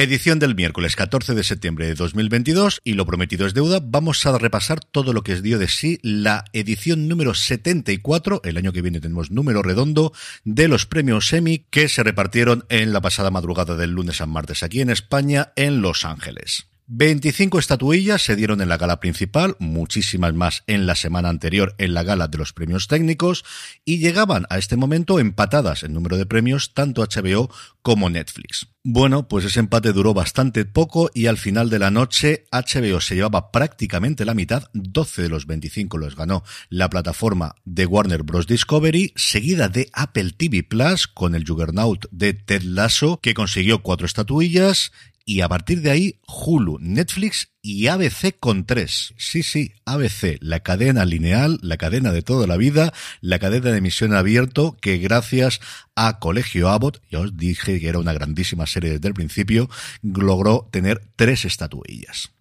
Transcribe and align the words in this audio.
Edición 0.00 0.38
del 0.38 0.54
miércoles 0.54 0.96
14 0.96 1.34
de 1.34 1.44
septiembre 1.44 1.86
de 1.86 1.94
2022 1.94 2.80
y 2.84 2.94
lo 2.94 3.04
prometido 3.04 3.46
es 3.46 3.52
deuda. 3.52 3.80
Vamos 3.82 4.24
a 4.24 4.38
repasar 4.38 4.80
todo 4.80 5.12
lo 5.12 5.22
que 5.22 5.32
es 5.32 5.42
dio 5.42 5.58
de 5.58 5.68
sí 5.68 5.98
la 6.00 6.46
edición 6.54 7.06
número 7.06 7.34
74. 7.34 8.40
El 8.42 8.56
año 8.56 8.72
que 8.72 8.80
viene 8.80 9.00
tenemos 9.00 9.30
número 9.30 9.62
redondo 9.62 10.14
de 10.42 10.68
los 10.68 10.86
premios 10.86 11.30
Emmy 11.34 11.66
que 11.68 11.90
se 11.90 12.02
repartieron 12.02 12.64
en 12.70 12.94
la 12.94 13.02
pasada 13.02 13.30
madrugada 13.30 13.76
del 13.76 13.90
lunes 13.90 14.22
a 14.22 14.26
martes 14.26 14.62
aquí 14.62 14.80
en 14.80 14.88
España 14.88 15.52
en 15.54 15.82
Los 15.82 16.06
Ángeles. 16.06 16.69
25 16.92 17.60
estatuillas 17.60 18.20
se 18.20 18.34
dieron 18.34 18.60
en 18.60 18.68
la 18.68 18.76
gala 18.76 18.98
principal, 18.98 19.54
muchísimas 19.60 20.34
más 20.34 20.64
en 20.66 20.86
la 20.86 20.96
semana 20.96 21.28
anterior 21.28 21.76
en 21.78 21.94
la 21.94 22.02
gala 22.02 22.26
de 22.26 22.36
los 22.36 22.52
premios 22.52 22.88
técnicos, 22.88 23.44
y 23.84 23.98
llegaban 23.98 24.44
a 24.50 24.58
este 24.58 24.76
momento 24.76 25.20
empatadas 25.20 25.84
en 25.84 25.94
número 25.94 26.16
de 26.16 26.26
premios 26.26 26.74
tanto 26.74 27.06
HBO 27.06 27.48
como 27.82 28.10
Netflix. 28.10 28.66
Bueno, 28.82 29.28
pues 29.28 29.44
ese 29.44 29.60
empate 29.60 29.92
duró 29.92 30.14
bastante 30.14 30.64
poco 30.64 31.10
y 31.14 31.26
al 31.26 31.36
final 31.36 31.70
de 31.70 31.78
la 31.78 31.92
noche 31.92 32.46
HBO 32.50 33.00
se 33.00 33.14
llevaba 33.14 33.52
prácticamente 33.52 34.24
la 34.24 34.34
mitad, 34.34 34.64
12 34.72 35.22
de 35.22 35.28
los 35.28 35.46
25 35.46 35.96
los 35.96 36.16
ganó 36.16 36.42
la 36.70 36.90
plataforma 36.90 37.54
de 37.64 37.86
Warner 37.86 38.24
Bros. 38.24 38.48
Discovery, 38.48 39.12
seguida 39.14 39.68
de 39.68 39.90
Apple 39.92 40.32
TV 40.36 40.64
Plus 40.64 41.06
con 41.06 41.36
el 41.36 41.46
Juggernaut 41.46 42.06
de 42.10 42.32
Ted 42.32 42.62
Lasso, 42.62 43.20
que 43.22 43.34
consiguió 43.34 43.82
cuatro 43.82 44.06
estatuillas, 44.06 44.92
y 45.30 45.42
a 45.42 45.48
partir 45.48 45.80
de 45.80 45.92
ahí 45.92 46.18
Hulu, 46.26 46.78
Netflix 46.80 47.52
y 47.62 47.86
ABC 47.86 48.36
con 48.40 48.66
tres. 48.66 49.14
Sí, 49.16 49.44
sí, 49.44 49.74
ABC, 49.84 50.38
la 50.40 50.58
cadena 50.58 51.04
lineal, 51.04 51.60
la 51.62 51.76
cadena 51.76 52.10
de 52.10 52.22
toda 52.22 52.48
la 52.48 52.56
vida, 52.56 52.92
la 53.20 53.38
cadena 53.38 53.70
de 53.70 53.78
emisión 53.78 54.12
abierto 54.12 54.76
que 54.80 54.98
gracias 54.98 55.60
a 55.94 56.18
Colegio 56.18 56.68
Abbott, 56.68 57.00
ya 57.12 57.20
os 57.20 57.36
dije 57.36 57.78
que 57.78 57.88
era 57.88 58.00
una 58.00 58.12
grandísima 58.12 58.66
serie 58.66 58.90
desde 58.90 59.06
el 59.06 59.14
principio, 59.14 59.70
logró 60.02 60.68
tener 60.72 61.00
tres 61.14 61.44
estatuillas. 61.44 62.32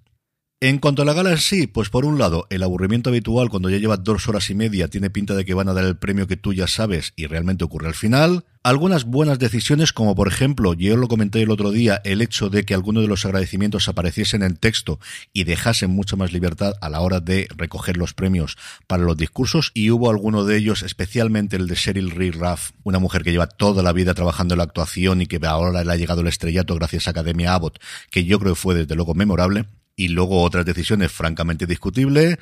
En 0.61 0.79
cuanto 0.79 1.03
a 1.03 1.05
la 1.05 1.13
gala 1.13 1.37
sí, 1.37 1.67
pues 1.67 1.89
por 1.89 2.03
un 2.03 2.19
lado, 2.19 2.45
el 2.49 2.63
aburrimiento 2.63 3.09
habitual 3.09 3.47
cuando 3.47 3.69
ya 3.69 3.77
llevas 3.77 4.03
dos 4.03 4.27
horas 4.27 4.49
y 4.49 4.55
media 4.55 4.89
tiene 4.89 5.09
pinta 5.09 5.33
de 5.33 5.45
que 5.45 5.53
van 5.53 5.69
a 5.69 5.73
dar 5.73 5.85
el 5.85 5.95
premio 5.95 6.27
que 6.27 6.35
tú 6.35 6.51
ya 6.51 6.67
sabes 6.67 7.13
y 7.15 7.27
realmente 7.27 7.63
ocurre 7.63 7.87
al 7.87 7.93
final. 7.93 8.43
Algunas 8.61 9.05
buenas 9.05 9.39
decisiones, 9.39 9.93
como 9.93 10.15
por 10.15 10.27
ejemplo, 10.27 10.73
yo 10.73 10.97
lo 10.97 11.07
comenté 11.07 11.41
el 11.41 11.51
otro 11.51 11.71
día, 11.71 12.01
el 12.03 12.21
hecho 12.21 12.49
de 12.49 12.65
que 12.65 12.73
algunos 12.73 13.03
de 13.03 13.07
los 13.07 13.23
agradecimientos 13.23 13.87
apareciesen 13.87 14.43
en 14.43 14.57
texto 14.57 14.99
y 15.31 15.45
dejasen 15.45 15.91
mucha 15.91 16.17
más 16.17 16.33
libertad 16.33 16.73
a 16.81 16.89
la 16.89 16.99
hora 16.99 17.21
de 17.21 17.47
recoger 17.55 17.95
los 17.95 18.13
premios 18.13 18.57
para 18.85 19.03
los 19.03 19.15
discursos, 19.15 19.71
y 19.73 19.91
hubo 19.91 20.09
alguno 20.09 20.43
de 20.43 20.57
ellos, 20.57 20.83
especialmente 20.83 21.55
el 21.55 21.69
de 21.69 21.75
Sheryl 21.75 22.11
Ree 22.11 22.31
Ruff, 22.31 22.71
una 22.83 22.99
mujer 22.99 23.23
que 23.23 23.31
lleva 23.31 23.47
toda 23.47 23.81
la 23.81 23.93
vida 23.93 24.13
trabajando 24.13 24.55
en 24.55 24.57
la 24.57 24.65
actuación 24.65 25.21
y 25.21 25.27
que 25.27 25.39
ahora 25.47 25.85
le 25.85 25.93
ha 25.93 25.95
llegado 25.95 26.19
el 26.19 26.27
estrellato 26.27 26.75
gracias 26.75 27.07
a 27.07 27.11
Academia 27.11 27.53
Abbott, 27.53 27.79
que 28.11 28.25
yo 28.25 28.39
creo 28.39 28.55
que 28.55 28.59
fue 28.59 28.75
desde 28.75 28.95
luego 28.95 29.13
memorable 29.13 29.63
y 29.99 30.07
luego 30.07 30.43
otras 30.43 30.65
decisiones 30.65 31.11
francamente 31.11 31.65
discutibles, 31.65 32.37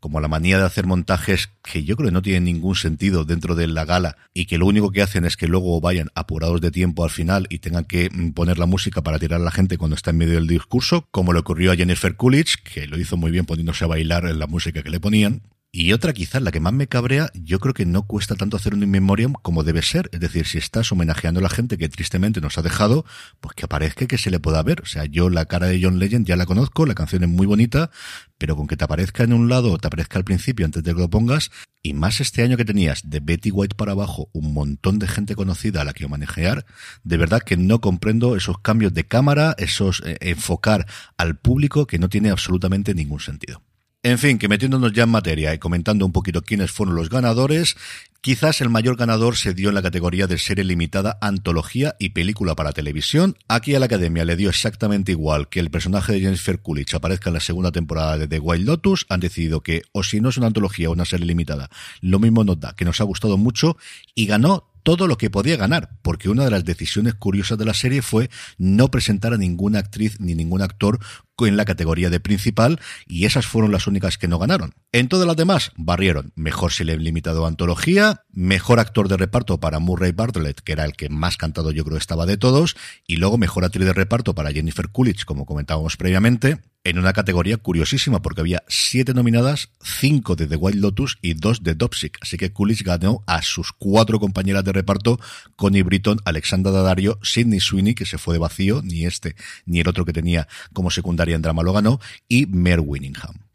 como 0.00 0.20
la 0.20 0.26
manía 0.26 0.58
de 0.58 0.64
hacer 0.64 0.86
montajes 0.86 1.50
que 1.62 1.84
yo 1.84 1.94
creo 1.94 2.08
que 2.08 2.12
no 2.12 2.20
tienen 2.20 2.42
ningún 2.42 2.74
sentido 2.74 3.24
dentro 3.24 3.54
de 3.54 3.68
la 3.68 3.84
gala 3.84 4.16
y 4.34 4.46
que 4.46 4.58
lo 4.58 4.66
único 4.66 4.90
que 4.90 5.02
hacen 5.02 5.24
es 5.24 5.36
que 5.36 5.46
luego 5.46 5.80
vayan 5.80 6.10
apurados 6.16 6.60
de 6.60 6.72
tiempo 6.72 7.04
al 7.04 7.10
final 7.10 7.46
y 7.48 7.60
tengan 7.60 7.84
que 7.84 8.10
mm, 8.10 8.30
poner 8.32 8.58
la 8.58 8.66
música 8.66 9.02
para 9.02 9.20
tirar 9.20 9.40
a 9.40 9.44
la 9.44 9.52
gente 9.52 9.78
cuando 9.78 9.94
está 9.94 10.10
en 10.10 10.18
medio 10.18 10.34
del 10.34 10.48
discurso, 10.48 11.06
como 11.12 11.32
le 11.32 11.38
ocurrió 11.38 11.70
a 11.70 11.76
Jennifer 11.76 12.16
Coolidge, 12.16 12.56
que 12.64 12.88
lo 12.88 12.98
hizo 12.98 13.16
muy 13.16 13.30
bien 13.30 13.46
poniéndose 13.46 13.84
a 13.84 13.88
bailar 13.88 14.26
en 14.26 14.40
la 14.40 14.48
música 14.48 14.82
que 14.82 14.90
le 14.90 14.98
ponían. 14.98 15.42
Y 15.72 15.92
otra, 15.92 16.14
quizás 16.14 16.40
la 16.40 16.52
que 16.52 16.60
más 16.60 16.72
me 16.72 16.86
cabrea, 16.86 17.30
yo 17.34 17.58
creo 17.60 17.74
que 17.74 17.84
no 17.84 18.06
cuesta 18.06 18.34
tanto 18.34 18.56
hacer 18.56 18.72
un 18.72 18.82
in 18.82 18.90
memoriam 18.90 19.34
como 19.42 19.62
debe 19.62 19.82
ser. 19.82 20.08
Es 20.12 20.20
decir, 20.20 20.46
si 20.46 20.56
estás 20.56 20.90
homenajeando 20.90 21.40
a 21.40 21.42
la 21.42 21.50
gente 21.50 21.76
que 21.76 21.88
tristemente 21.88 22.40
nos 22.40 22.56
ha 22.56 22.62
dejado, 22.62 23.04
pues 23.40 23.54
que 23.54 23.66
aparezca 23.66 24.06
que 24.06 24.16
se 24.16 24.30
le 24.30 24.40
pueda 24.40 24.62
ver. 24.62 24.80
O 24.80 24.86
sea, 24.86 25.04
yo 25.04 25.28
la 25.28 25.44
cara 25.44 25.66
de 25.66 25.78
John 25.82 25.98
Legend 25.98 26.26
ya 26.26 26.36
la 26.36 26.46
conozco, 26.46 26.86
la 26.86 26.94
canción 26.94 27.24
es 27.24 27.28
muy 27.28 27.46
bonita, 27.46 27.90
pero 28.38 28.56
con 28.56 28.66
que 28.66 28.76
te 28.76 28.84
aparezca 28.84 29.24
en 29.24 29.34
un 29.34 29.48
lado 29.48 29.76
te 29.78 29.86
aparezca 29.86 30.18
al 30.18 30.24
principio 30.24 30.64
antes 30.64 30.82
de 30.82 30.94
que 30.94 31.00
lo 31.00 31.10
pongas, 31.10 31.50
y 31.82 31.92
más 31.92 32.20
este 32.20 32.42
año 32.42 32.56
que 32.56 32.64
tenías 32.64 33.08
de 33.08 33.20
Betty 33.20 33.50
White 33.50 33.76
para 33.76 33.92
abajo 33.92 34.28
un 34.32 34.52
montón 34.52 34.98
de 34.98 35.06
gente 35.06 35.36
conocida 35.36 35.82
a 35.82 35.84
la 35.84 35.92
que 35.92 36.08
manejar, 36.08 36.66
de 37.04 37.16
verdad 37.16 37.42
que 37.42 37.56
no 37.56 37.80
comprendo 37.80 38.36
esos 38.36 38.58
cambios 38.58 38.92
de 38.94 39.06
cámara, 39.06 39.54
esos 39.58 40.02
eh, 40.04 40.16
enfocar 40.20 40.86
al 41.16 41.38
público 41.38 41.86
que 41.86 41.98
no 41.98 42.08
tiene 42.08 42.30
absolutamente 42.30 42.94
ningún 42.94 43.20
sentido. 43.20 43.62
En 44.06 44.18
fin, 44.18 44.38
que 44.38 44.46
metiéndonos 44.46 44.92
ya 44.92 45.02
en 45.02 45.08
materia 45.08 45.52
y 45.52 45.58
comentando 45.58 46.06
un 46.06 46.12
poquito 46.12 46.42
quiénes 46.42 46.70
fueron 46.70 46.94
los 46.94 47.10
ganadores, 47.10 47.76
quizás 48.20 48.60
el 48.60 48.68
mayor 48.68 48.96
ganador 48.96 49.34
se 49.34 49.52
dio 49.52 49.70
en 49.70 49.74
la 49.74 49.82
categoría 49.82 50.28
de 50.28 50.38
serie 50.38 50.62
limitada, 50.62 51.18
antología 51.20 51.96
y 51.98 52.10
película 52.10 52.54
para 52.54 52.70
televisión. 52.70 53.36
Aquí 53.48 53.74
a 53.74 53.80
la 53.80 53.86
academia 53.86 54.24
le 54.24 54.36
dio 54.36 54.48
exactamente 54.48 55.10
igual 55.10 55.48
que 55.48 55.58
el 55.58 55.72
personaje 55.72 56.12
de 56.12 56.20
Jennifer 56.20 56.60
Coolidge 56.60 56.94
aparezca 56.94 57.30
en 57.30 57.34
la 57.34 57.40
segunda 57.40 57.72
temporada 57.72 58.16
de 58.16 58.28
The 58.28 58.38
Wild 58.38 58.68
Lotus. 58.68 59.06
Han 59.08 59.18
decidido 59.18 59.64
que, 59.64 59.82
o 59.90 60.04
si 60.04 60.20
no 60.20 60.28
es 60.28 60.36
una 60.36 60.46
antología 60.46 60.88
o 60.88 60.92
una 60.92 61.04
serie 61.04 61.26
limitada, 61.26 61.68
lo 62.00 62.20
mismo 62.20 62.44
nos 62.44 62.60
da, 62.60 62.76
que 62.76 62.84
nos 62.84 63.00
ha 63.00 63.04
gustado 63.04 63.36
mucho 63.36 63.76
y 64.14 64.26
ganó 64.26 64.70
todo 64.86 65.08
lo 65.08 65.18
que 65.18 65.30
podía 65.30 65.56
ganar, 65.56 65.98
porque 66.00 66.28
una 66.28 66.44
de 66.44 66.52
las 66.52 66.64
decisiones 66.64 67.14
curiosas 67.14 67.58
de 67.58 67.64
la 67.64 67.74
serie 67.74 68.02
fue 68.02 68.30
no 68.56 68.88
presentar 68.88 69.32
a 69.32 69.36
ninguna 69.36 69.80
actriz 69.80 70.20
ni 70.20 70.36
ningún 70.36 70.62
actor 70.62 71.00
en 71.44 71.56
la 71.56 71.64
categoría 71.66 72.08
de 72.08 72.20
principal 72.20 72.80
y 73.06 73.26
esas 73.26 73.46
fueron 73.46 73.72
las 73.72 73.86
únicas 73.86 74.16
que 74.16 74.28
no 74.28 74.38
ganaron. 74.38 74.74
En 74.92 75.08
todas 75.08 75.26
las 75.26 75.36
demás 75.36 75.72
barrieron 75.76 76.32
mejor 76.36 76.72
le 76.84 76.96
limitado 76.96 77.44
a 77.44 77.48
antología, 77.48 78.22
mejor 78.30 78.78
actor 78.78 79.08
de 79.08 79.16
reparto 79.16 79.58
para 79.58 79.80
Murray 79.80 80.12
Bartlett, 80.12 80.60
que 80.60 80.72
era 80.72 80.84
el 80.84 80.92
que 80.92 81.10
más 81.10 81.36
cantado 81.36 81.72
yo 81.72 81.84
creo 81.84 81.98
estaba 81.98 82.24
de 82.24 82.38
todos, 82.38 82.76
y 83.06 83.16
luego 83.16 83.36
mejor 83.36 83.64
actriz 83.64 83.84
de 83.84 83.92
reparto 83.92 84.34
para 84.34 84.52
Jennifer 84.52 84.88
Coolidge, 84.88 85.24
como 85.26 85.44
comentábamos 85.44 85.96
previamente, 85.96 86.58
en 86.86 87.00
una 87.00 87.12
categoría 87.12 87.56
curiosísima 87.56 88.22
porque 88.22 88.42
había 88.42 88.62
siete 88.68 89.12
nominadas, 89.12 89.70
cinco 89.82 90.36
de 90.36 90.46
The 90.46 90.54
White 90.54 90.78
Lotus 90.78 91.18
y 91.20 91.34
dos 91.34 91.64
de 91.64 91.74
Dopsic. 91.74 92.16
Así 92.20 92.36
que 92.36 92.52
Coolidge 92.52 92.84
ganó 92.84 93.24
a 93.26 93.42
sus 93.42 93.72
cuatro 93.72 94.20
compañeras 94.20 94.62
de 94.62 94.72
reparto, 94.72 95.18
Connie 95.56 95.82
Britton, 95.82 96.20
Alexandra 96.24 96.70
Daddario, 96.70 97.18
Sidney 97.22 97.58
Sweeney, 97.58 97.96
que 97.96 98.06
se 98.06 98.18
fue 98.18 98.34
de 98.34 98.38
vacío, 98.38 98.82
ni 98.82 99.04
este 99.04 99.34
ni 99.64 99.80
el 99.80 99.88
otro 99.88 100.04
que 100.04 100.12
tenía 100.12 100.46
como 100.72 100.92
secundaria 100.92 101.34
en 101.34 101.42
drama 101.42 101.64
lo 101.64 101.72
ganó, 101.72 102.00
y 102.28 102.46
Mare 102.46 102.80
Winningham. 102.80 103.45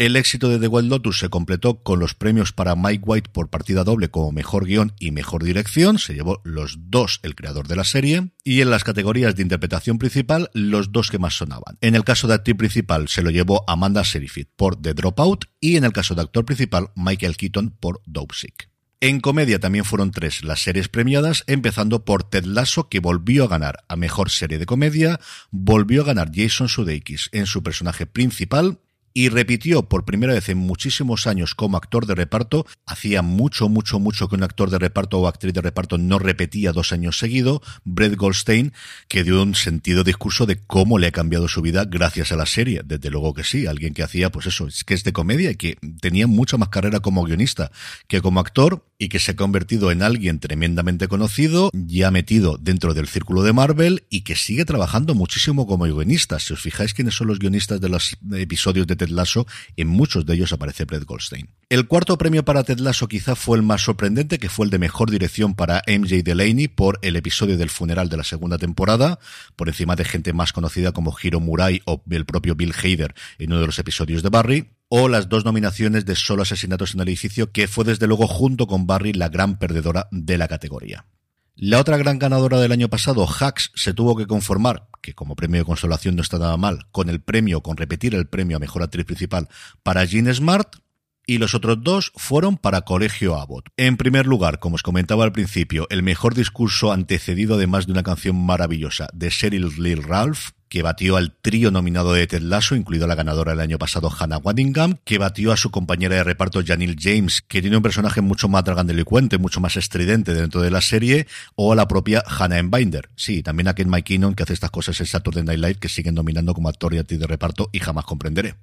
El 0.00 0.16
éxito 0.16 0.48
de 0.48 0.58
The 0.58 0.66
Wild 0.66 0.88
Lotus 0.88 1.18
se 1.18 1.28
completó 1.28 1.82
con 1.82 2.00
los 2.00 2.14
premios 2.14 2.54
para 2.54 2.74
Mike 2.74 3.04
White 3.04 3.30
por 3.34 3.50
partida 3.50 3.84
doble 3.84 4.08
como 4.08 4.32
mejor 4.32 4.64
guion 4.64 4.94
y 4.98 5.10
mejor 5.10 5.44
dirección. 5.44 5.98
Se 5.98 6.14
llevó 6.14 6.40
los 6.42 6.78
dos 6.88 7.20
el 7.22 7.34
creador 7.34 7.68
de 7.68 7.76
la 7.76 7.84
serie. 7.84 8.30
Y 8.42 8.62
en 8.62 8.70
las 8.70 8.82
categorías 8.82 9.36
de 9.36 9.42
interpretación 9.42 9.98
principal, 9.98 10.48
los 10.54 10.90
dos 10.90 11.10
que 11.10 11.18
más 11.18 11.34
sonaban. 11.34 11.76
En 11.82 11.94
el 11.94 12.04
caso 12.04 12.26
de 12.28 12.32
actriz 12.32 12.56
principal 12.56 13.08
se 13.08 13.20
lo 13.20 13.28
llevó 13.28 13.62
Amanda 13.68 14.02
Serifit 14.02 14.48
por 14.56 14.80
The 14.80 14.94
Dropout 14.94 15.44
y 15.60 15.76
en 15.76 15.84
el 15.84 15.92
caso 15.92 16.14
de 16.14 16.22
actor 16.22 16.46
principal 16.46 16.92
Michael 16.96 17.36
Keaton 17.36 17.76
por 17.78 18.00
Dope 18.06 18.34
Sick. 18.34 18.70
En 19.02 19.20
comedia 19.20 19.60
también 19.60 19.84
fueron 19.84 20.12
tres 20.12 20.42
las 20.44 20.62
series 20.62 20.88
premiadas, 20.88 21.44
empezando 21.46 22.06
por 22.06 22.24
Ted 22.24 22.46
Lasso, 22.46 22.88
que 22.88 23.00
volvió 23.00 23.44
a 23.44 23.48
ganar 23.48 23.84
a 23.86 23.96
mejor 23.96 24.30
serie 24.30 24.56
de 24.56 24.64
comedia, 24.64 25.20
volvió 25.50 26.00
a 26.00 26.06
ganar 26.06 26.30
Jason 26.34 26.70
Sudeikis 26.70 27.28
en 27.32 27.44
su 27.44 27.62
personaje 27.62 28.06
principal, 28.06 28.78
y 29.12 29.28
repitió 29.28 29.88
por 29.88 30.04
primera 30.04 30.34
vez 30.34 30.48
en 30.48 30.58
muchísimos 30.58 31.26
años 31.26 31.54
como 31.54 31.76
actor 31.76 32.06
de 32.06 32.14
reparto. 32.14 32.66
Hacía 32.86 33.22
mucho, 33.22 33.68
mucho, 33.68 33.98
mucho 33.98 34.28
que 34.28 34.36
un 34.36 34.42
actor 34.42 34.70
de 34.70 34.78
reparto 34.78 35.18
o 35.18 35.26
actriz 35.26 35.52
de 35.52 35.60
reparto 35.60 35.98
no 35.98 36.18
repetía 36.18 36.72
dos 36.72 36.92
años 36.92 37.18
seguidos. 37.18 37.60
Brett 37.84 38.16
Goldstein, 38.16 38.72
que 39.08 39.24
dio 39.24 39.42
un 39.42 39.54
sentido 39.54 40.04
discurso 40.04 40.46
de 40.46 40.56
cómo 40.66 40.98
le 40.98 41.08
ha 41.08 41.12
cambiado 41.12 41.48
su 41.48 41.62
vida 41.62 41.84
gracias 41.84 42.32
a 42.32 42.36
la 42.36 42.46
serie. 42.46 42.82
Desde 42.84 43.10
luego 43.10 43.34
que 43.34 43.44
sí, 43.44 43.66
alguien 43.66 43.94
que 43.94 44.02
hacía, 44.02 44.30
pues 44.30 44.46
eso, 44.46 44.66
es 44.66 44.84
que 44.84 44.94
es 44.94 45.04
de 45.04 45.12
comedia 45.12 45.50
y 45.50 45.56
que 45.56 45.78
tenía 46.00 46.26
mucha 46.26 46.56
más 46.56 46.68
carrera 46.68 47.00
como 47.00 47.24
guionista 47.24 47.70
que 48.06 48.20
como 48.20 48.40
actor 48.40 48.84
y 49.00 49.08
que 49.08 49.18
se 49.18 49.32
ha 49.32 49.36
convertido 49.36 49.90
en 49.90 50.02
alguien 50.02 50.40
tremendamente 50.40 51.08
conocido, 51.08 51.70
ya 51.72 52.10
metido 52.10 52.58
dentro 52.60 52.92
del 52.92 53.08
círculo 53.08 53.42
de 53.42 53.54
Marvel 53.54 54.04
y 54.10 54.20
que 54.20 54.36
sigue 54.36 54.66
trabajando 54.66 55.14
muchísimo 55.14 55.66
como 55.66 55.86
guionista. 55.86 56.38
Si 56.38 56.52
os 56.52 56.60
fijáis 56.60 56.92
quiénes 56.92 57.14
son 57.14 57.28
los 57.28 57.38
guionistas 57.38 57.80
de 57.80 57.88
los 57.88 58.18
episodios 58.34 58.86
de 58.86 58.96
Ted 58.96 59.08
Lasso, 59.08 59.46
en 59.78 59.88
muchos 59.88 60.26
de 60.26 60.34
ellos 60.34 60.52
aparece 60.52 60.84
Brett 60.84 61.04
Goldstein. 61.04 61.48
El 61.70 61.86
cuarto 61.86 62.18
premio 62.18 62.44
para 62.44 62.62
Ted 62.62 62.78
Lasso 62.78 63.08
quizá 63.08 63.34
fue 63.36 63.56
el 63.56 63.62
más 63.62 63.80
sorprendente, 63.80 64.38
que 64.38 64.50
fue 64.50 64.66
el 64.66 64.70
de 64.70 64.78
mejor 64.78 65.10
dirección 65.10 65.54
para 65.54 65.82
MJ 65.88 66.22
Delaney 66.22 66.68
por 66.68 66.98
el 67.00 67.16
episodio 67.16 67.56
del 67.56 67.70
funeral 67.70 68.10
de 68.10 68.18
la 68.18 68.24
segunda 68.24 68.58
temporada, 68.58 69.18
por 69.56 69.68
encima 69.68 69.96
de 69.96 70.04
gente 70.04 70.34
más 70.34 70.52
conocida 70.52 70.92
como 70.92 71.16
Hiro 71.20 71.40
Murai 71.40 71.80
o 71.86 72.02
el 72.10 72.26
propio 72.26 72.54
Bill 72.54 72.74
Hader 72.74 73.14
en 73.38 73.50
uno 73.50 73.62
de 73.62 73.66
los 73.66 73.78
episodios 73.78 74.22
de 74.22 74.28
Barry 74.28 74.68
o 74.90 75.08
las 75.08 75.28
dos 75.28 75.44
nominaciones 75.44 76.04
de 76.04 76.16
solo 76.16 76.42
asesinatos 76.42 76.94
en 76.94 77.00
el 77.00 77.08
edificio, 77.08 77.52
que 77.52 77.68
fue 77.68 77.84
desde 77.84 78.08
luego 78.08 78.26
junto 78.26 78.66
con 78.66 78.88
Barry 78.88 79.12
la 79.12 79.28
gran 79.28 79.56
perdedora 79.56 80.08
de 80.10 80.36
la 80.36 80.48
categoría. 80.48 81.06
La 81.54 81.78
otra 81.78 81.96
gran 81.96 82.18
ganadora 82.18 82.58
del 82.58 82.72
año 82.72 82.88
pasado, 82.88 83.24
Hacks, 83.26 83.70
se 83.76 83.94
tuvo 83.94 84.16
que 84.16 84.26
conformar, 84.26 84.88
que 85.00 85.14
como 85.14 85.36
premio 85.36 85.60
de 85.60 85.64
consolación 85.64 86.16
no 86.16 86.22
está 86.22 86.38
nada 86.38 86.56
mal, 86.56 86.88
con 86.90 87.08
el 87.08 87.20
premio, 87.20 87.62
con 87.62 87.76
repetir 87.76 88.16
el 88.16 88.26
premio 88.26 88.56
a 88.56 88.60
mejor 88.60 88.82
actriz 88.82 89.06
principal 89.06 89.48
para 89.84 90.04
Jean 90.04 90.34
Smart, 90.34 90.76
y 91.24 91.38
los 91.38 91.54
otros 91.54 91.78
dos 91.82 92.10
fueron 92.16 92.56
para 92.56 92.80
Colegio 92.80 93.36
Abbott. 93.36 93.68
En 93.76 93.96
primer 93.96 94.26
lugar, 94.26 94.58
como 94.58 94.74
os 94.74 94.82
comentaba 94.82 95.22
al 95.22 95.30
principio, 95.30 95.86
el 95.90 96.02
mejor 96.02 96.34
discurso 96.34 96.90
antecedido 96.90 97.54
además 97.54 97.86
de 97.86 97.92
una 97.92 98.02
canción 98.02 98.44
maravillosa 98.44 99.08
de 99.12 99.28
Cheryl 99.28 99.70
Lee 99.78 99.94
Ralph, 99.94 100.50
que 100.70 100.82
batió 100.82 101.16
al 101.16 101.32
trío 101.32 101.72
nominado 101.72 102.14
de 102.14 102.26
Ted 102.28 102.42
Lasso, 102.42 102.76
incluido 102.76 103.08
la 103.08 103.16
ganadora 103.16 103.50
del 103.50 103.60
año 103.60 103.76
pasado 103.76 104.08
Hannah 104.08 104.38
Waddingham, 104.38 104.98
que 105.04 105.18
batió 105.18 105.50
a 105.52 105.56
su 105.56 105.72
compañera 105.72 106.14
de 106.14 106.24
reparto 106.24 106.62
Janil 106.64 106.96
James, 106.98 107.42
que 107.42 107.60
tiene 107.60 107.76
un 107.76 107.82
personaje 107.82 108.20
mucho 108.20 108.48
más 108.48 108.64
dragandelicuente, 108.64 109.36
mucho 109.36 109.60
más 109.60 109.76
estridente 109.76 110.32
dentro 110.32 110.62
de 110.62 110.70
la 110.70 110.80
serie, 110.80 111.26
o 111.56 111.72
a 111.72 111.76
la 111.76 111.88
propia 111.88 112.22
Hannah 112.24 112.62
Binder. 112.62 113.10
Sí, 113.16 113.42
también 113.42 113.66
a 113.66 113.74
Ken 113.74 113.88
McKinnon, 113.88 114.34
que 114.34 114.44
hace 114.44 114.52
estas 114.52 114.70
cosas 114.70 114.98
en 115.00 115.06
Saturday 115.06 115.42
Night 115.42 115.58
Live, 115.58 115.74
que 115.80 115.88
siguen 115.88 116.14
nominando 116.14 116.54
como 116.54 116.68
actor 116.68 116.94
y 116.94 116.98
actriz 116.98 117.18
de 117.18 117.26
reparto 117.26 117.68
y 117.72 117.80
jamás 117.80 118.04
comprenderé. 118.04 118.54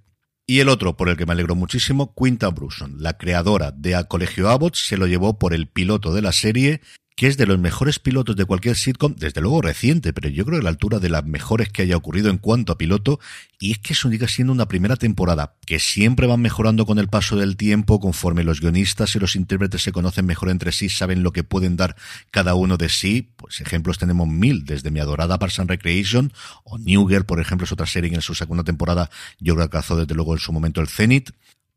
Y 0.50 0.62
el 0.62 0.70
otro, 0.70 0.96
por 0.96 1.10
el 1.10 1.18
que 1.18 1.26
me 1.26 1.34
alegro 1.34 1.56
muchísimo, 1.56 2.16
Quinta 2.16 2.48
Bruson, 2.48 2.96
la 3.00 3.18
creadora 3.18 3.72
de 3.72 4.02
Colegio 4.08 4.50
Abbott, 4.50 4.76
se 4.76 4.96
lo 4.96 5.06
llevó 5.06 5.38
por 5.38 5.54
el 5.54 5.68
piloto 5.68 6.14
de 6.14 6.22
la 6.22 6.32
serie 6.32 6.80
que 7.18 7.26
es 7.26 7.36
de 7.36 7.48
los 7.48 7.58
mejores 7.58 7.98
pilotos 7.98 8.36
de 8.36 8.46
cualquier 8.46 8.76
sitcom, 8.76 9.16
desde 9.16 9.42
luego 9.42 9.64
reciente, 9.64 10.14
pero 10.14 10.30
yo 10.30 10.46
creo 10.46 10.60
a 10.60 10.62
la 10.62 10.70
altura 10.70 11.00
de 11.00 11.10
las 11.10 11.26
mejores 11.26 11.68
que 11.68 11.82
haya 11.82 11.98
ocurrido 11.98 12.30
en 12.30 12.38
cuanto 12.38 12.72
a 12.72 12.78
piloto, 12.78 13.20
y 13.60 13.72
es 13.72 13.80
que 13.80 13.94
eso 13.94 14.12
sigue 14.12 14.28
siendo 14.28 14.54
una 14.54 14.68
primera 14.68 14.98
temporada, 14.98 15.56
que 15.66 15.80
siempre 15.80 16.28
van 16.28 16.42
mejorando 16.42 16.86
con 16.86 17.00
el 17.00 17.08
paso 17.08 17.36
del 17.36 17.58
tiempo, 17.58 18.00
conforme 18.00 18.44
los 18.44 18.62
guionistas 18.62 19.16
y 19.16 19.20
los 19.20 19.36
intérpretes 19.36 19.82
se 19.82 19.92
conocen 19.92 20.28
mejor 20.28 20.50
entre 20.52 20.72
sí, 20.72 20.90
saben 20.90 21.24
lo 21.24 21.32
que 21.32 21.44
pueden 21.44 21.76
dar 21.76 21.96
cada 22.30 22.54
uno 22.54 22.78
de 22.78 22.88
sí, 22.88 23.34
pues 23.36 23.62
ejemplos 23.62 23.98
tenemos 23.98 24.28
mil, 24.28 24.64
desde 24.64 24.92
mi 24.92 25.00
adorada 25.00 25.40
Parks 25.40 25.60
and 25.60 25.72
Recreation, 25.72 26.32
o 26.66 26.78
New 26.78 27.08
Girl, 27.08 27.26
por 27.26 27.42
ejemplo, 27.42 27.66
es 27.66 27.72
otra 27.72 27.88
serie 27.88 28.12
que 28.12 28.18
en 28.18 28.22
su 28.22 28.36
segunda 28.36 28.64
temporada 28.64 29.10
yo 29.40 29.56
creo 29.56 29.68
que 29.68 29.78
alcanzó 29.78 29.96
desde 29.98 30.14
luego 30.14 30.34
en 30.34 30.40
su 30.40 30.54
momento 30.54 30.82
el 30.82 30.88
Zenith, 30.88 31.32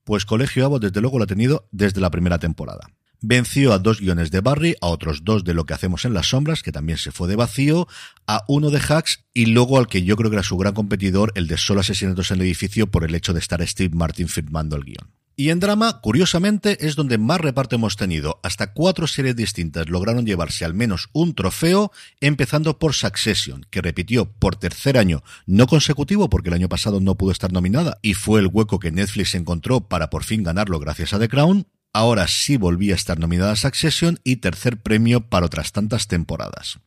pues 0.04 0.26
Colegio 0.26 0.66
Avo 0.66 0.78
desde 0.78 1.00
luego 1.00 1.16
lo 1.16 1.24
ha 1.24 1.26
tenido 1.26 1.66
desde 1.72 2.02
la 2.02 2.10
primera 2.10 2.38
temporada. 2.38 2.90
Venció 3.22 3.74
a 3.74 3.78
dos 3.78 4.00
guiones 4.00 4.30
de 4.30 4.40
Barry, 4.40 4.76
a 4.80 4.86
otros 4.86 5.24
dos 5.24 5.44
de 5.44 5.52
Lo 5.52 5.66
que 5.66 5.74
hacemos 5.74 6.06
en 6.06 6.14
las 6.14 6.28
sombras, 6.28 6.62
que 6.62 6.72
también 6.72 6.96
se 6.96 7.12
fue 7.12 7.28
de 7.28 7.36
vacío, 7.36 7.86
a 8.26 8.44
uno 8.48 8.70
de 8.70 8.80
Hacks 8.80 9.24
y 9.34 9.46
luego 9.46 9.78
al 9.78 9.88
que 9.88 10.04
yo 10.04 10.16
creo 10.16 10.30
que 10.30 10.36
era 10.36 10.42
su 10.42 10.56
gran 10.56 10.72
competidor, 10.72 11.30
el 11.34 11.46
de 11.46 11.58
Solo 11.58 11.80
asesinatos 11.80 12.30
en 12.30 12.38
el 12.38 12.46
edificio, 12.46 12.90
por 12.90 13.04
el 13.04 13.14
hecho 13.14 13.34
de 13.34 13.40
estar 13.40 13.66
Steve 13.66 13.94
Martin 13.94 14.26
firmando 14.26 14.74
el 14.76 14.84
guion. 14.84 15.10
Y 15.36 15.50
en 15.50 15.60
drama, 15.60 16.00
curiosamente, 16.00 16.86
es 16.86 16.96
donde 16.96 17.18
más 17.18 17.40
reparto 17.40 17.76
hemos 17.76 17.96
tenido. 17.96 18.40
Hasta 18.42 18.72
cuatro 18.72 19.06
series 19.06 19.36
distintas 19.36 19.88
lograron 19.90 20.24
llevarse 20.26 20.64
al 20.64 20.72
menos 20.72 21.08
un 21.12 21.34
trofeo, 21.34 21.92
empezando 22.20 22.78
por 22.78 22.94
Succession, 22.94 23.66
que 23.70 23.82
repitió 23.82 24.32
por 24.32 24.56
tercer 24.56 24.96
año, 24.96 25.22
no 25.46 25.66
consecutivo 25.66 26.30
porque 26.30 26.48
el 26.48 26.54
año 26.54 26.68
pasado 26.68 27.00
no 27.00 27.16
pudo 27.16 27.32
estar 27.32 27.52
nominada, 27.52 27.98
y 28.00 28.14
fue 28.14 28.40
el 28.40 28.48
hueco 28.48 28.78
que 28.78 28.92
Netflix 28.92 29.34
encontró 29.34 29.88
para 29.88 30.08
por 30.08 30.24
fin 30.24 30.42
ganarlo 30.42 30.78
gracias 30.78 31.12
a 31.12 31.18
The 31.18 31.28
Crown, 31.28 31.66
Ahora 31.92 32.28
sí 32.28 32.56
volvía 32.56 32.94
a 32.94 32.96
estar 32.96 33.18
nominada 33.18 33.52
a 33.52 33.56
Succession 33.56 34.20
y 34.22 34.36
tercer 34.36 34.80
premio 34.80 35.28
para 35.28 35.46
otras 35.46 35.72
tantas 35.72 36.06
temporadas. 36.06 36.78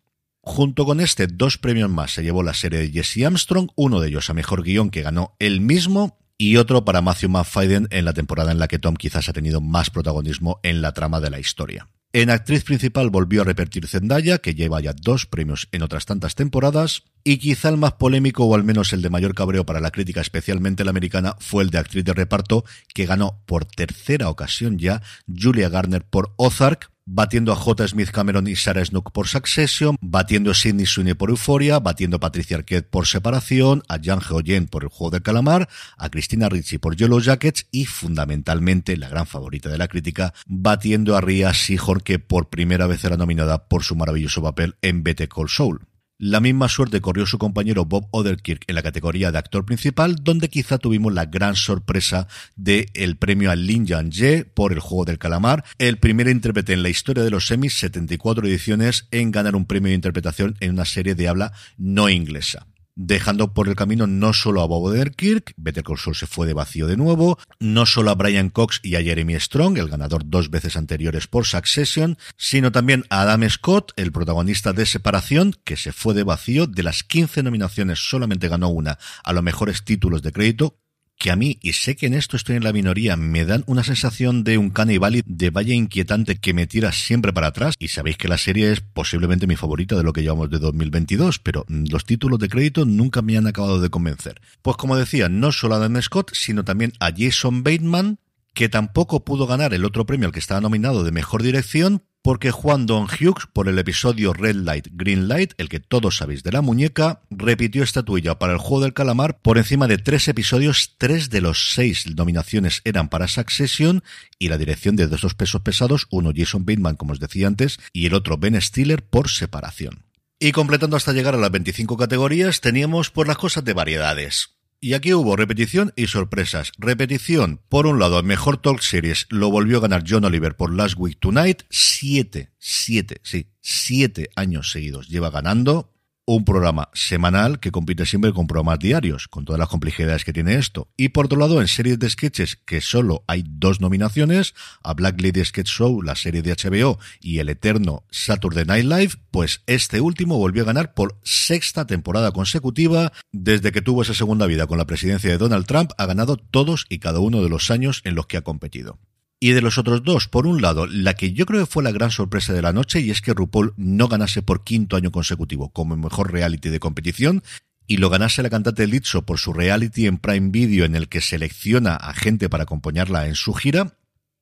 Junto 0.41 0.85
con 0.85 1.01
este, 1.01 1.27
dos 1.27 1.57
premios 1.57 1.89
más 1.89 2.11
se 2.11 2.23
llevó 2.23 2.43
la 2.43 2.53
serie 2.53 2.79
de 2.79 2.89
Jesse 2.89 3.25
Armstrong, 3.25 3.69
uno 3.75 3.99
de 3.99 4.09
ellos 4.09 4.29
a 4.29 4.33
mejor 4.33 4.63
guion 4.63 4.91
que 4.91 5.01
ganó 5.01 5.35
él 5.39 5.61
mismo 5.61 6.17
y 6.37 6.57
otro 6.57 6.85
para 6.85 7.01
Matthew 7.01 7.29
McFadden 7.29 7.87
en 7.91 8.05
la 8.05 8.13
temporada 8.13 8.51
en 8.51 8.59
la 8.59 8.67
que 8.67 8.79
Tom 8.79 8.95
quizás 8.95 9.29
ha 9.29 9.33
tenido 9.33 9.61
más 9.61 9.89
protagonismo 9.89 10.59
en 10.63 10.81
la 10.81 10.93
trama 10.93 11.19
de 11.19 11.29
la 11.29 11.39
historia. 11.39 11.89
En 12.15 12.29
actriz 12.29 12.63
principal 12.63 13.09
volvió 13.09 13.41
a 13.41 13.43
repetir 13.43 13.87
Zendaya, 13.87 14.37
que 14.37 14.53
lleva 14.53 14.79
ya 14.79 14.93
dos 14.93 15.25
premios 15.25 15.67
en 15.71 15.81
otras 15.81 16.05
tantas 16.05 16.35
temporadas, 16.35 17.05
y 17.23 17.37
quizá 17.37 17.69
el 17.69 17.77
más 17.77 17.93
polémico 17.93 18.45
o 18.45 18.53
al 18.53 18.63
menos 18.63 18.93
el 18.93 19.01
de 19.01 19.09
mayor 19.09 19.33
cabreo 19.33 19.65
para 19.65 19.79
la 19.79 19.89
crítica, 19.89 20.21
especialmente 20.21 20.83
la 20.83 20.91
americana, 20.91 21.35
fue 21.39 21.63
el 21.63 21.71
de 21.71 21.79
actriz 21.79 22.05
de 22.05 22.13
reparto, 22.13 22.65
que 22.93 23.07
ganó 23.07 23.41
por 23.47 23.65
tercera 23.65 24.29
ocasión 24.29 24.77
ya 24.77 25.01
Julia 25.27 25.69
Garner 25.69 26.05
por 26.05 26.33
Ozark, 26.35 26.92
batiendo 27.05 27.51
a 27.51 27.55
J. 27.55 27.87
Smith 27.87 28.11
Cameron 28.11 28.47
y 28.47 28.55
Sarah 28.55 28.83
Snook 28.83 29.11
por 29.11 29.27
Succession, 29.27 29.97
batiendo 30.01 30.51
a 30.51 30.53
Sidney 30.53 30.85
Sweeney 30.85 31.13
por 31.13 31.29
Euphoria, 31.29 31.79
batiendo 31.79 32.17
a 32.17 32.19
Patricia 32.19 32.57
Arquette 32.57 32.89
por 32.89 33.07
Separación, 33.07 33.83
a 33.87 33.97
Jan 34.01 34.21
Geoyen 34.21 34.67
por 34.67 34.83
El 34.83 34.89
Juego 34.89 35.11
del 35.11 35.23
Calamar, 35.23 35.69
a 35.97 36.09
Christina 36.09 36.49
Ricci 36.49 36.77
por 36.77 36.95
Yellow 36.95 37.19
Jackets 37.19 37.67
y, 37.71 37.85
fundamentalmente, 37.85 38.97
la 38.97 39.09
gran 39.09 39.27
favorita 39.27 39.69
de 39.69 39.77
la 39.77 39.87
crítica, 39.87 40.33
batiendo 40.47 41.15
a 41.15 41.21
Ria 41.21 41.53
Seahorn 41.53 42.01
que 42.01 42.19
por 42.19 42.49
primera 42.49 42.87
vez 42.87 43.03
era 43.03 43.17
nominada 43.17 43.67
por 43.67 43.83
su 43.83 43.95
maravilloso 43.95 44.41
papel 44.41 44.75
en 44.81 45.03
Better 45.03 45.29
Call 45.29 45.49
Saul. 45.49 45.92
La 46.19 46.39
misma 46.39 46.69
suerte 46.69 47.01
corrió 47.01 47.25
su 47.25 47.37
compañero 47.37 47.85
Bob 47.85 48.07
Oderkirk 48.11 48.63
en 48.67 48.75
la 48.75 48.83
categoría 48.83 49.31
de 49.31 49.39
actor 49.39 49.65
principal, 49.65 50.15
donde 50.21 50.47
quizá 50.47 50.77
tuvimos 50.77 51.13
la 51.13 51.25
gran 51.25 51.55
sorpresa 51.55 52.27
del 52.55 52.85
el 52.93 53.17
premio 53.17 53.49
a 53.49 53.55
Lin 53.55 53.85
Yang 53.85 54.45
por 54.53 54.73
El 54.73 54.79
Juego 54.79 55.05
del 55.05 55.17
Calamar, 55.17 55.63
el 55.79 55.97
primer 55.97 56.27
intérprete 56.27 56.73
en 56.73 56.83
la 56.83 56.89
historia 56.89 57.23
de 57.23 57.31
los 57.31 57.47
semis, 57.47 57.77
74 57.79 58.47
ediciones, 58.47 59.07
en 59.11 59.31
ganar 59.31 59.55
un 59.55 59.65
premio 59.65 59.89
de 59.89 59.95
interpretación 59.95 60.55
en 60.59 60.71
una 60.71 60.85
serie 60.85 61.15
de 61.15 61.27
habla 61.27 61.51
no 61.77 62.09
inglesa 62.09 62.67
dejando 62.95 63.53
por 63.53 63.67
el 63.67 63.75
camino 63.75 64.07
no 64.07 64.33
solo 64.33 64.61
a 64.61 64.67
Bob 64.67 64.83
Odenkirk, 64.83 65.53
Better 65.57 65.83
Call 65.83 65.97
Saul 65.97 66.15
se 66.15 66.27
fue 66.27 66.47
de 66.47 66.53
vacío 66.53 66.87
de 66.87 66.97
nuevo, 66.97 67.39
no 67.59 67.85
solo 67.85 68.11
a 68.11 68.15
Brian 68.15 68.49
Cox 68.49 68.79
y 68.83 68.95
a 68.95 69.01
Jeremy 69.01 69.39
Strong, 69.39 69.77
el 69.77 69.89
ganador 69.89 70.23
dos 70.25 70.49
veces 70.49 70.77
anteriores 70.77 71.27
por 71.27 71.45
Succession, 71.45 72.17
sino 72.37 72.71
también 72.71 73.05
a 73.09 73.21
Adam 73.21 73.49
Scott, 73.49 73.93
el 73.95 74.11
protagonista 74.11 74.73
de 74.73 74.85
Separación, 74.85 75.55
que 75.63 75.77
se 75.77 75.91
fue 75.91 76.13
de 76.13 76.23
vacío, 76.23 76.67
de 76.67 76.83
las 76.83 77.03
15 77.03 77.43
nominaciones 77.43 77.99
solamente 77.99 78.47
ganó 78.47 78.69
una 78.69 78.97
a 79.23 79.33
los 79.33 79.43
mejores 79.43 79.83
títulos 79.83 80.21
de 80.21 80.31
crédito, 80.31 80.77
que 81.17 81.31
a 81.31 81.35
mí, 81.35 81.57
y 81.61 81.73
sé 81.73 81.95
que 81.95 82.07
en 82.07 82.13
esto 82.13 82.35
estoy 82.35 82.57
en 82.57 82.63
la 82.63 82.73
minoría, 82.73 83.15
me 83.15 83.45
dan 83.45 83.63
una 83.65 83.83
sensación 83.83 84.43
de 84.43 84.57
un 84.57 84.71
Canny 84.71 84.99
de 85.25 85.49
valle 85.49 85.73
inquietante 85.73 86.35
que 86.35 86.53
me 86.53 86.67
tira 86.67 86.91
siempre 86.91 87.31
para 87.31 87.47
atrás. 87.47 87.75
Y 87.79 87.87
sabéis 87.87 88.17
que 88.17 88.27
la 88.27 88.37
serie 88.37 88.71
es 88.71 88.81
posiblemente 88.81 89.47
mi 89.47 89.55
favorita 89.55 89.95
de 89.95 90.03
lo 90.03 90.11
que 90.11 90.21
llevamos 90.21 90.49
de 90.49 90.59
2022, 90.59 91.39
pero 91.39 91.65
los 91.69 92.05
títulos 92.05 92.39
de 92.39 92.49
crédito 92.49 92.85
nunca 92.85 93.21
me 93.21 93.37
han 93.37 93.47
acabado 93.47 93.79
de 93.79 93.89
convencer. 93.89 94.41
Pues 94.61 94.75
como 94.75 94.97
decía, 94.97 95.29
no 95.29 95.51
solo 95.51 95.75
a 95.75 95.79
Dan 95.79 96.01
Scott, 96.01 96.31
sino 96.33 96.65
también 96.65 96.93
a 96.99 97.11
Jason 97.15 97.63
Bateman, 97.63 98.19
que 98.53 98.69
tampoco 98.69 99.23
pudo 99.23 99.47
ganar 99.47 99.73
el 99.73 99.85
otro 99.85 100.05
premio 100.05 100.27
al 100.27 100.33
que 100.33 100.39
estaba 100.39 100.61
nominado 100.61 101.03
de 101.03 101.11
mejor 101.11 101.41
dirección, 101.41 102.03
porque 102.23 102.51
Juan 102.51 102.85
Don 102.85 103.03
Hughes, 103.03 103.47
por 103.51 103.67
el 103.67 103.77
episodio 103.77 104.33
Red 104.33 104.55
Light, 104.55 104.87
Green 104.91 105.27
Light, 105.27 105.53
el 105.57 105.69
que 105.69 105.81
todos 105.81 106.17
sabéis 106.17 106.41
de 106.41 106.53
la 106.53 106.61
muñeca, 106.61 107.21
repitió 107.29 107.83
estatuilla 107.83 108.39
para 108.39 108.53
el 108.53 108.59
juego 108.59 108.81
del 108.81 108.93
calamar 108.93 109.39
por 109.39 109.57
encima 109.57 109.87
de 109.87 109.97
tres 109.97 110.27
episodios, 110.29 110.95
tres 110.97 111.29
de 111.29 111.41
los 111.41 111.73
seis 111.73 112.07
nominaciones 112.15 112.81
eran 112.85 113.09
para 113.09 113.27
Succession 113.27 114.03
y 114.39 114.47
la 114.47 114.57
dirección 114.57 114.95
de 114.95 115.07
dos 115.07 115.35
pesos 115.35 115.61
pesados, 115.61 116.07
uno 116.11 116.31
Jason 116.35 116.65
Bateman, 116.65 116.95
como 116.95 117.11
os 117.11 117.19
decía 117.19 117.45
antes, 117.45 117.77
y 117.91 118.05
el 118.05 118.13
otro 118.13 118.37
Ben 118.37 118.59
Stiller 118.59 119.03
por 119.03 119.29
separación. 119.29 120.05
Y 120.39 120.53
completando 120.53 120.95
hasta 120.95 121.11
llegar 121.11 121.35
a 121.35 121.39
las 121.39 121.51
25 121.51 121.97
categorías, 121.97 122.61
teníamos 122.61 123.11
por 123.11 123.27
las 123.27 123.37
cosas 123.37 123.65
de 123.65 123.73
variedades. 123.73 124.49
Y 124.83 124.95
aquí 124.95 125.13
hubo 125.13 125.37
repetición 125.37 125.93
y 125.95 126.07
sorpresas. 126.07 126.73
Repetición, 126.77 127.61
por 127.69 127.87
un 127.87 127.99
lado, 127.99 128.21
mejor 128.21 128.57
talk 128.57 128.81
series 128.81 129.27
lo 129.29 129.49
volvió 129.49 129.77
a 129.77 129.79
ganar 129.79 130.03
John 130.05 130.25
Oliver 130.25 130.57
por 130.57 130.73
Last 130.73 130.95
Week 130.97 131.17
Tonight. 131.17 131.61
Siete, 131.69 132.51
siete, 132.57 133.21
sí, 133.23 133.47
siete 133.61 134.29
años 134.35 134.71
seguidos 134.71 135.07
lleva 135.07 135.29
ganando 135.29 135.92
un 136.25 136.45
programa 136.45 136.89
semanal 136.93 137.59
que 137.59 137.71
compite 137.71 138.05
siempre 138.05 138.33
con 138.33 138.47
programas 138.47 138.79
diarios, 138.79 139.27
con 139.27 139.45
todas 139.45 139.59
las 139.59 139.67
complejidades 139.67 140.23
que 140.23 140.33
tiene 140.33 140.55
esto. 140.55 140.89
Y 140.95 141.09
por 141.09 141.25
otro 141.25 141.39
lado, 141.39 141.61
en 141.61 141.67
series 141.67 141.99
de 141.99 142.09
sketches, 142.09 142.57
que 142.65 142.81
solo 142.81 143.23
hay 143.27 143.43
dos 143.45 143.81
nominaciones, 143.81 144.53
a 144.83 144.93
Black 144.93 145.21
Lady 145.21 145.43
Sketch 145.43 145.67
Show, 145.67 146.01
la 146.01 146.15
serie 146.15 146.41
de 146.41 146.55
HBO, 146.55 146.99
y 147.19 147.39
el 147.39 147.49
eterno 147.49 148.05
Saturday 148.09 148.65
Night 148.65 148.85
Live, 148.85 149.13
pues 149.31 149.63
este 149.67 150.01
último 150.01 150.37
volvió 150.37 150.63
a 150.63 150.67
ganar 150.67 150.93
por 150.93 151.19
sexta 151.23 151.85
temporada 151.85 152.31
consecutiva. 152.31 153.11
Desde 153.31 153.71
que 153.71 153.81
tuvo 153.81 154.03
esa 154.03 154.13
segunda 154.13 154.47
vida 154.47 154.67
con 154.67 154.77
la 154.77 154.85
presidencia 154.85 155.29
de 155.29 155.37
Donald 155.37 155.65
Trump, 155.65 155.91
ha 155.97 156.05
ganado 156.05 156.37
todos 156.37 156.85
y 156.89 156.99
cada 156.99 157.19
uno 157.19 157.41
de 157.41 157.49
los 157.49 157.69
años 157.71 158.01
en 158.05 158.15
los 158.15 158.27
que 158.27 158.37
ha 158.37 158.41
competido. 158.41 158.99
Y 159.43 159.51
de 159.51 159.61
los 159.61 159.77
otros 159.77 160.05
dos, 160.05 160.29
por 160.29 160.47
un 160.47 160.61
lado, 160.61 160.87
la 160.87 161.15
que 161.15 161.33
yo 161.33 161.45
creo 161.45 161.65
que 161.65 161.69
fue 161.69 161.83
la 161.83 161.91
gran 161.91 162.11
sorpresa 162.11 162.53
de 162.53 162.61
la 162.61 162.71
noche 162.71 163.01
y 163.01 163.11
es 163.11 163.19
que 163.19 163.33
RuPaul 163.33 163.73
no 163.75 164.07
ganase 164.07 164.41
por 164.41 164.63
quinto 164.63 164.95
año 164.95 165.11
consecutivo 165.11 165.67
como 165.67 165.97
mejor 165.97 166.31
reality 166.31 166.69
de 166.69 166.79
competición 166.79 167.43
y 167.85 167.97
lo 167.97 168.09
ganase 168.09 168.41
la 168.41 168.49
cantante 168.49 168.87
Lizzo 168.87 169.25
por 169.25 169.39
su 169.39 169.51
reality 169.51 170.07
en 170.07 170.17
Prime 170.17 170.49
Video 170.49 170.85
en 170.85 170.95
el 170.95 171.09
que 171.09 171.19
selecciona 171.19 171.97
a 171.97 172.13
gente 172.13 172.47
para 172.47 172.63
acompañarla 172.63 173.27
en 173.27 173.35
su 173.35 173.53
gira. 173.53 173.97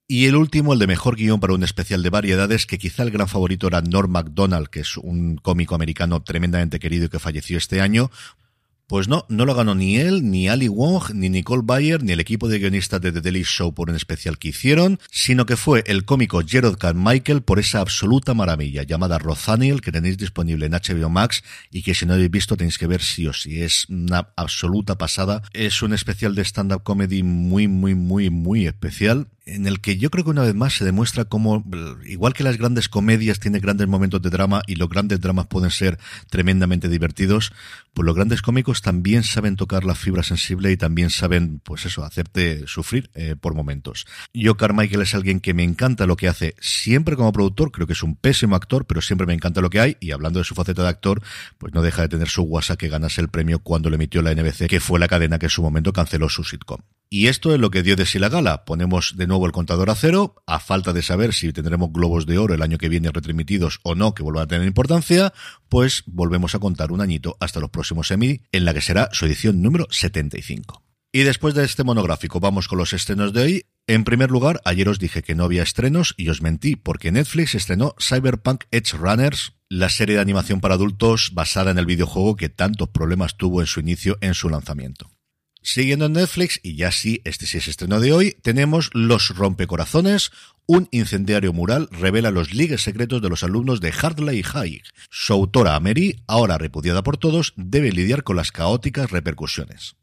Y 0.07 0.27
el 0.27 0.35
último, 0.35 0.73
el 0.73 0.77
de 0.77 0.85
mejor 0.85 1.15
guion 1.15 1.39
para 1.39 1.55
un 1.55 1.63
especial 1.63 2.03
de 2.03 2.11
variedades, 2.11 2.67
que 2.67 2.77
quizá 2.77 3.01
el 3.01 3.09
gran 3.09 3.27
favorito 3.27 3.65
era 3.65 3.81
Norm 3.81 4.11
MacDonald, 4.11 4.67
que 4.67 4.81
es 4.81 4.97
un 4.97 5.37
cómico 5.37 5.73
americano 5.73 6.21
tremendamente 6.21 6.77
querido 6.77 7.05
y 7.05 7.09
que 7.09 7.17
falleció 7.17 7.57
este 7.57 7.81
año, 7.81 8.11
Pues 8.91 9.07
no, 9.07 9.25
no 9.29 9.45
lo 9.45 9.55
ganó 9.55 9.73
ni 9.73 9.95
él, 9.95 10.29
ni 10.29 10.49
Ali 10.49 10.67
Wong, 10.67 11.13
ni 11.13 11.29
Nicole 11.29 11.61
Bayer, 11.63 12.03
ni 12.03 12.11
el 12.11 12.19
equipo 12.19 12.49
de 12.49 12.59
guionistas 12.59 12.99
de 12.99 13.13
The 13.13 13.21
Daily 13.21 13.43
Show 13.43 13.73
por 13.73 13.89
un 13.89 13.95
especial 13.95 14.37
que 14.37 14.49
hicieron, 14.49 14.99
sino 15.09 15.45
que 15.45 15.55
fue 15.55 15.81
el 15.87 16.03
cómico 16.03 16.41
Gerald 16.45 16.77
Carmichael 16.77 17.41
por 17.41 17.57
esa 17.57 17.79
absoluta 17.79 18.33
maravilla 18.33 18.83
llamada 18.83 19.17
Rothaniel 19.17 19.79
que 19.79 19.93
tenéis 19.93 20.17
disponible 20.17 20.65
en 20.65 20.73
HBO 20.73 21.09
Max 21.09 21.41
y 21.71 21.83
que 21.83 21.95
si 21.95 22.05
no 22.05 22.15
habéis 22.15 22.31
visto 22.31 22.57
tenéis 22.57 22.77
que 22.77 22.87
ver 22.87 23.01
sí 23.01 23.27
o 23.27 23.31
sí. 23.31 23.61
Es 23.61 23.85
una 23.87 24.33
absoluta 24.35 24.97
pasada. 24.97 25.41
Es 25.53 25.81
un 25.81 25.93
especial 25.93 26.35
de 26.35 26.43
stand-up 26.43 26.83
comedy 26.83 27.23
muy, 27.23 27.69
muy, 27.69 27.95
muy, 27.95 28.29
muy 28.29 28.67
especial 28.67 29.29
en 29.45 29.65
el 29.65 29.81
que 29.81 29.97
yo 29.97 30.09
creo 30.11 30.23
que 30.23 30.29
una 30.29 30.43
vez 30.43 30.53
más 30.53 30.75
se 30.75 30.85
demuestra 30.85 31.25
cómo, 31.25 31.63
igual 32.05 32.33
que 32.33 32.43
las 32.43 32.57
grandes 32.57 32.89
comedias 32.89 33.39
tienen 33.39 33.61
grandes 33.61 33.87
momentos 33.87 34.21
de 34.21 34.29
drama 34.29 34.61
y 34.67 34.75
los 34.75 34.87
grandes 34.87 35.19
dramas 35.19 35.47
pueden 35.47 35.71
ser 35.71 35.97
tremendamente 36.29 36.89
divertidos, 36.89 37.51
pues 37.93 38.05
los 38.05 38.15
grandes 38.15 38.41
cómicos 38.41 38.81
también 38.81 39.23
saben 39.23 39.55
tocar 39.55 39.83
la 39.83 39.95
fibra 39.95 40.23
sensible 40.23 40.71
y 40.71 40.77
también 40.77 41.09
saben, 41.09 41.59
pues 41.63 41.85
eso, 41.85 42.03
hacerte 42.03 42.67
sufrir 42.67 43.09
eh, 43.15 43.35
por 43.39 43.55
momentos. 43.55 44.05
Yo, 44.33 44.57
Carmichael, 44.57 45.01
es 45.01 45.15
alguien 45.15 45.39
que 45.39 45.53
me 45.53 45.63
encanta 45.63 46.05
lo 46.05 46.15
que 46.15 46.27
hace 46.27 46.55
siempre 46.59 47.15
como 47.15 47.31
productor, 47.31 47.71
creo 47.71 47.87
que 47.87 47.93
es 47.93 48.03
un 48.03 48.15
pésimo 48.15 48.55
actor, 48.55 48.85
pero 48.85 49.01
siempre 49.01 49.25
me 49.25 49.33
encanta 49.33 49.61
lo 49.61 49.69
que 49.69 49.79
hay, 49.79 49.97
y 49.99 50.11
hablando 50.11 50.39
de 50.39 50.45
su 50.45 50.53
faceta 50.53 50.83
de 50.83 50.89
actor, 50.89 51.21
pues 51.57 51.73
no 51.73 51.81
deja 51.81 52.03
de 52.03 52.09
tener 52.09 52.29
su 52.29 52.43
WhatsApp 52.43 52.77
que 52.77 52.89
ganase 52.89 53.21
el 53.21 53.29
premio 53.29 53.59
cuando 53.59 53.89
le 53.89 53.95
emitió 53.95 54.21
la 54.21 54.33
NBC, 54.33 54.67
que 54.67 54.79
fue 54.79 54.99
la 54.99 55.07
cadena 55.07 55.39
que 55.39 55.47
en 55.47 55.51
su 55.51 55.63
momento 55.63 55.91
canceló 55.93 56.29
su 56.29 56.43
sitcom. 56.43 56.81
Y 57.13 57.27
esto 57.27 57.53
es 57.53 57.59
lo 57.59 57.71
que 57.71 57.83
dio 57.83 57.97
de 57.97 58.05
sí 58.05 58.19
la 58.19 58.29
gala. 58.29 58.63
Ponemos 58.63 59.15
de 59.17 59.27
nuevo 59.27 59.45
el 59.45 59.51
contador 59.51 59.89
a 59.89 59.95
cero, 59.95 60.41
a 60.47 60.61
falta 60.61 60.93
de 60.93 61.01
saber 61.01 61.33
si 61.33 61.51
tendremos 61.51 61.91
globos 61.91 62.25
de 62.25 62.37
oro 62.37 62.53
el 62.53 62.61
año 62.61 62.77
que 62.77 62.87
viene 62.87 63.11
retransmitidos 63.11 63.81
o 63.83 63.95
no, 63.95 64.13
que 64.13 64.23
vuelvan 64.23 64.45
a 64.45 64.47
tener 64.47 64.65
importancia, 64.65 65.33
pues 65.67 66.03
volvemos 66.05 66.55
a 66.55 66.59
contar 66.59 66.93
un 66.93 67.01
añito 67.01 67.35
hasta 67.41 67.59
los 67.59 67.69
próximos 67.69 68.11
Emmy, 68.11 68.43
en 68.53 68.63
la 68.63 68.73
que 68.73 68.79
será 68.79 69.09
su 69.11 69.25
edición 69.25 69.61
número 69.61 69.87
75. 69.89 70.83
Y 71.11 71.23
después 71.23 71.53
de 71.53 71.65
este 71.65 71.83
monográfico 71.83 72.39
vamos 72.39 72.69
con 72.69 72.77
los 72.77 72.93
estrenos 72.93 73.33
de 73.33 73.41
hoy. 73.41 73.65
En 73.87 74.05
primer 74.05 74.31
lugar, 74.31 74.61
ayer 74.63 74.87
os 74.87 74.97
dije 74.97 75.21
que 75.21 75.35
no 75.35 75.43
había 75.43 75.63
estrenos 75.63 76.13
y 76.15 76.29
os 76.29 76.41
mentí 76.41 76.77
porque 76.77 77.11
Netflix 77.11 77.55
estrenó 77.55 77.93
Cyberpunk 77.99 78.63
Edge 78.71 78.95
Runners, 78.95 79.51
la 79.67 79.89
serie 79.89 80.15
de 80.15 80.21
animación 80.21 80.61
para 80.61 80.75
adultos 80.75 81.31
basada 81.33 81.71
en 81.71 81.77
el 81.77 81.85
videojuego 81.85 82.37
que 82.37 82.47
tantos 82.47 82.87
problemas 82.87 83.35
tuvo 83.35 83.59
en 83.59 83.67
su 83.67 83.81
inicio 83.81 84.17
en 84.21 84.33
su 84.33 84.47
lanzamiento. 84.47 85.11
Siguiendo 85.63 86.07
en 86.07 86.13
Netflix, 86.13 86.59
y 86.63 86.75
ya 86.75 86.91
sí, 86.91 87.21
este 87.23 87.45
sí 87.45 87.59
es 87.59 87.67
estreno 87.67 87.99
de 87.99 88.11
hoy, 88.13 88.35
tenemos 88.41 88.89
Los 88.93 89.29
Rompecorazones, 89.29 90.31
un 90.65 90.87
incendiario 90.91 91.53
mural 91.53 91.87
revela 91.91 92.31
los 92.31 92.53
ligues 92.53 92.81
secretos 92.81 93.21
de 93.21 93.29
los 93.29 93.43
alumnos 93.43 93.79
de 93.79 93.91
Hardley 93.91 94.41
High. 94.41 94.81
Su 95.11 95.33
autora, 95.33 95.79
Mary, 95.79 96.23
ahora 96.25 96.57
repudiada 96.57 97.03
por 97.03 97.17
todos, 97.17 97.53
debe 97.57 97.91
lidiar 97.91 98.23
con 98.23 98.37
las 98.37 98.51
caóticas 98.51 99.11
repercusiones. 99.11 99.95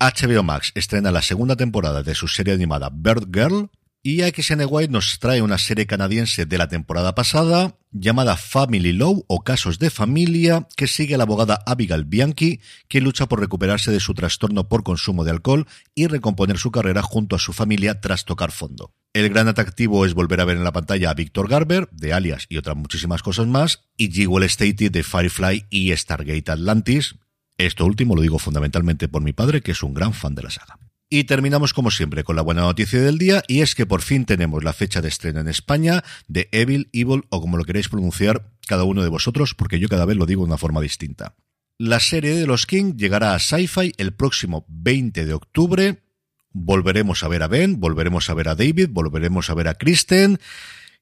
HBO 0.00 0.42
Max 0.42 0.72
estrena 0.74 1.12
la 1.12 1.22
segunda 1.22 1.54
temporada 1.54 2.02
de 2.02 2.14
su 2.16 2.26
serie 2.26 2.52
animada 2.52 2.90
Bird 2.92 3.28
Girl, 3.32 3.70
y 4.06 4.20
XN 4.20 4.66
White 4.68 4.92
nos 4.92 5.18
trae 5.18 5.40
una 5.40 5.56
serie 5.56 5.86
canadiense 5.86 6.44
de 6.44 6.58
la 6.58 6.68
temporada 6.68 7.14
pasada 7.14 7.78
llamada 7.90 8.36
Family 8.36 8.92
Law 8.92 9.24
o 9.28 9.42
Casos 9.42 9.78
de 9.78 9.88
Familia 9.88 10.68
que 10.76 10.86
sigue 10.86 11.14
a 11.14 11.18
la 11.18 11.24
abogada 11.24 11.62
Abigail 11.64 12.04
Bianchi 12.04 12.60
que 12.86 13.00
lucha 13.00 13.26
por 13.26 13.40
recuperarse 13.40 13.90
de 13.90 14.00
su 14.00 14.12
trastorno 14.12 14.68
por 14.68 14.84
consumo 14.84 15.24
de 15.24 15.30
alcohol 15.30 15.66
y 15.94 16.06
recomponer 16.06 16.58
su 16.58 16.70
carrera 16.70 17.00
junto 17.00 17.34
a 17.34 17.38
su 17.38 17.54
familia 17.54 18.02
tras 18.02 18.26
tocar 18.26 18.52
fondo. 18.52 18.92
El 19.14 19.30
gran 19.30 19.48
atractivo 19.48 20.04
es 20.04 20.12
volver 20.12 20.42
a 20.42 20.44
ver 20.44 20.58
en 20.58 20.64
la 20.64 20.72
pantalla 20.72 21.08
a 21.08 21.14
Victor 21.14 21.48
Garber, 21.48 21.88
de 21.90 22.12
Alias 22.12 22.44
y 22.50 22.58
otras 22.58 22.76
muchísimas 22.76 23.22
cosas 23.22 23.46
más, 23.46 23.84
y 23.96 24.12
Jewel 24.12 24.44
Stacy 24.44 24.90
de 24.90 25.02
Firefly 25.02 25.64
y 25.70 25.96
Stargate 25.96 26.52
Atlantis. 26.52 27.14
Esto 27.56 27.86
último 27.86 28.16
lo 28.16 28.22
digo 28.22 28.38
fundamentalmente 28.38 29.08
por 29.08 29.22
mi 29.22 29.32
padre, 29.32 29.62
que 29.62 29.72
es 29.72 29.82
un 29.82 29.94
gran 29.94 30.12
fan 30.12 30.34
de 30.34 30.42
la 30.42 30.50
saga. 30.50 30.78
Y 31.14 31.22
terminamos 31.22 31.72
como 31.72 31.92
siempre 31.92 32.24
con 32.24 32.34
la 32.34 32.42
buena 32.42 32.62
noticia 32.62 33.00
del 33.00 33.18
día 33.18 33.44
y 33.46 33.60
es 33.60 33.76
que 33.76 33.86
por 33.86 34.02
fin 34.02 34.24
tenemos 34.24 34.64
la 34.64 34.72
fecha 34.72 35.00
de 35.00 35.06
estreno 35.06 35.38
en 35.38 35.46
España 35.46 36.02
de 36.26 36.48
Evil, 36.50 36.90
Evil 36.92 37.22
o 37.28 37.40
como 37.40 37.56
lo 37.56 37.62
queréis 37.62 37.88
pronunciar 37.88 38.50
cada 38.66 38.82
uno 38.82 39.00
de 39.00 39.10
vosotros 39.10 39.54
porque 39.54 39.78
yo 39.78 39.88
cada 39.88 40.06
vez 40.06 40.16
lo 40.16 40.26
digo 40.26 40.42
de 40.42 40.48
una 40.48 40.58
forma 40.58 40.80
distinta. 40.80 41.36
La 41.78 42.00
serie 42.00 42.34
de 42.34 42.48
los 42.48 42.66
King 42.66 42.96
llegará 42.96 43.34
a 43.34 43.38
Sci-Fi 43.38 43.92
el 43.96 44.12
próximo 44.12 44.66
20 44.66 45.24
de 45.24 45.34
octubre. 45.34 46.02
Volveremos 46.50 47.22
a 47.22 47.28
ver 47.28 47.44
a 47.44 47.46
Ben, 47.46 47.78
volveremos 47.78 48.28
a 48.28 48.34
ver 48.34 48.48
a 48.48 48.56
David, 48.56 48.88
volveremos 48.90 49.50
a 49.50 49.54
ver 49.54 49.68
a 49.68 49.74
Kristen 49.74 50.40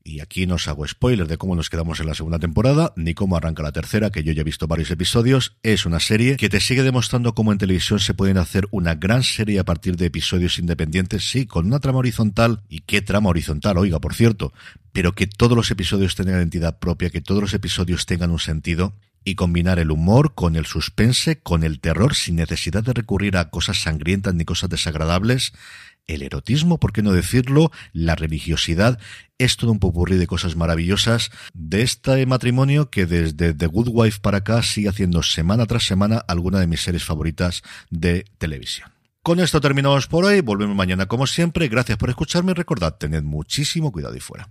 y 0.04 0.20
aquí 0.20 0.46
no 0.46 0.56
os 0.56 0.68
hago 0.68 0.86
spoilers 0.86 1.28
de 1.28 1.38
cómo 1.38 1.54
nos 1.54 1.70
quedamos 1.70 2.00
en 2.00 2.06
la 2.06 2.14
segunda 2.14 2.38
temporada, 2.38 2.92
ni 2.96 3.14
cómo 3.14 3.36
arranca 3.36 3.62
la 3.62 3.72
tercera, 3.72 4.10
que 4.10 4.22
yo 4.22 4.32
ya 4.32 4.42
he 4.42 4.44
visto 4.44 4.66
varios 4.66 4.90
episodios. 4.90 5.56
Es 5.62 5.86
una 5.86 6.00
serie 6.00 6.36
que 6.36 6.48
te 6.48 6.60
sigue 6.60 6.82
demostrando 6.82 7.34
cómo 7.34 7.52
en 7.52 7.58
televisión 7.58 7.98
se 8.00 8.14
pueden 8.14 8.38
hacer 8.38 8.68
una 8.70 8.94
gran 8.94 9.22
serie 9.22 9.58
a 9.58 9.64
partir 9.64 9.96
de 9.96 10.06
episodios 10.06 10.58
independientes, 10.58 11.28
sí, 11.28 11.46
con 11.46 11.66
una 11.66 11.80
trama 11.80 12.00
horizontal. 12.00 12.62
¿Y 12.68 12.80
qué 12.80 13.02
trama 13.02 13.30
horizontal? 13.30 13.78
Oiga, 13.78 14.00
por 14.00 14.14
cierto. 14.14 14.52
Pero 14.92 15.14
que 15.14 15.26
todos 15.26 15.56
los 15.56 15.70
episodios 15.70 16.14
tengan 16.14 16.36
identidad 16.36 16.78
propia, 16.78 17.10
que 17.10 17.20
todos 17.20 17.40
los 17.40 17.54
episodios 17.54 18.06
tengan 18.06 18.30
un 18.30 18.38
sentido 18.38 18.94
y 19.24 19.34
combinar 19.36 19.78
el 19.78 19.90
humor 19.90 20.34
con 20.34 20.56
el 20.56 20.66
suspense, 20.66 21.40
con 21.40 21.62
el 21.62 21.80
terror, 21.80 22.14
sin 22.14 22.36
necesidad 22.36 22.82
de 22.82 22.92
recurrir 22.92 23.36
a 23.36 23.50
cosas 23.50 23.80
sangrientas 23.80 24.34
ni 24.34 24.44
cosas 24.44 24.70
desagradables, 24.70 25.52
el 26.06 26.22
erotismo, 26.22 26.78
por 26.78 26.92
qué 26.92 27.02
no 27.02 27.12
decirlo, 27.12 27.70
la 27.92 28.14
religiosidad, 28.14 28.98
es 29.38 29.56
todo 29.56 29.72
un 29.72 29.78
popurrí 29.78 30.16
de 30.16 30.26
cosas 30.26 30.56
maravillosas 30.56 31.30
de 31.54 31.82
este 31.82 32.26
matrimonio 32.26 32.90
que 32.90 33.06
desde 33.06 33.54
The 33.54 33.66
Good 33.66 33.88
Wife 33.90 34.20
para 34.20 34.38
acá 34.38 34.62
sigue 34.62 34.88
haciendo 34.88 35.22
semana 35.22 35.66
tras 35.66 35.84
semana 35.84 36.18
alguna 36.28 36.60
de 36.60 36.66
mis 36.66 36.82
series 36.82 37.04
favoritas 37.04 37.62
de 37.90 38.24
televisión. 38.38 38.92
Con 39.22 39.38
esto 39.38 39.60
terminamos 39.60 40.08
por 40.08 40.24
hoy, 40.24 40.40
volvemos 40.40 40.74
mañana 40.74 41.06
como 41.06 41.28
siempre, 41.28 41.68
gracias 41.68 41.96
por 41.96 42.10
escucharme. 42.10 42.50
Y 42.50 42.54
recordad, 42.54 42.96
tened 42.96 43.22
muchísimo 43.22 43.92
cuidado 43.92 44.16
y 44.16 44.20
fuera. 44.20 44.48